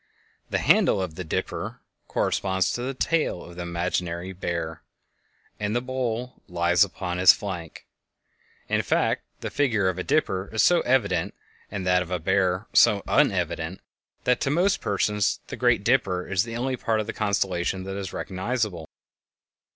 The 0.49 0.57
handle 0.57 0.99
of 0.99 1.13
the 1.13 1.23
"Dipper" 1.23 1.79
corresponds 2.07 2.71
to 2.71 2.81
the 2.81 2.95
tail 2.95 3.43
of 3.43 3.55
the 3.55 3.61
imaginary 3.61 4.33
"Bear," 4.33 4.81
and 5.59 5.75
the 5.75 5.79
bowl 5.79 6.41
lies 6.47 6.83
upon 6.83 7.19
his 7.19 7.33
flank. 7.33 7.85
In 8.67 8.81
fact, 8.81 9.21
the 9.41 9.51
figure 9.51 9.87
of 9.89 9.99
a 9.99 10.03
dipper 10.03 10.49
is 10.51 10.63
so 10.63 10.81
evident 10.81 11.35
and 11.69 11.85
that 11.85 12.01
of 12.01 12.09
a 12.09 12.17
bear 12.17 12.65
so 12.73 13.03
unevident, 13.07 13.77
that 14.23 14.41
to 14.41 14.49
most 14.49 14.81
persons 14.81 15.39
the 15.49 15.55
"Great 15.55 15.83
Dipper" 15.83 16.27
is 16.27 16.41
the 16.45 16.57
only 16.57 16.77
part 16.77 16.99
of 16.99 17.05
the 17.05 17.13
constellation 17.13 17.83
that 17.83 17.95
is 17.95 18.11
recognizable. 18.11 18.89